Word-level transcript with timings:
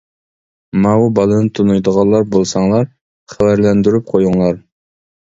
ماۋۇ 0.85 1.11
بالىنى 1.19 1.51
تونۇيدىغانلار 1.59 2.27
بولساڭلار 2.33 2.91
خەۋەرلەندۈرۈپ 3.37 4.13
قويۇڭلار. 4.13 4.63